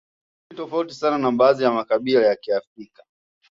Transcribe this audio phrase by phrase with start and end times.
[0.47, 3.03] Hii ni tofauti sana na baadhi ya makabila ya Kiafrika